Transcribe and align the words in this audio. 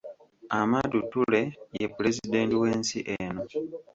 Amadou 0.59 1.03
Toure 1.11 1.41
ye 1.79 1.85
Pulezidenti 1.95 2.53
w’ensi 2.61 2.97
eno. 3.21 3.41